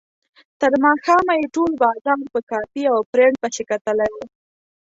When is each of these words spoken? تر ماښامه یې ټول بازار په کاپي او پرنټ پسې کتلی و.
تر 0.61 0.71
ماښامه 0.83 1.33
یې 1.39 1.47
ټول 1.55 1.71
بازار 1.83 2.19
په 2.33 2.39
کاپي 2.49 2.83
او 2.93 2.99
پرنټ 3.11 3.35
پسې 3.41 3.63
کتلی 3.69 4.09
و. 4.13 4.17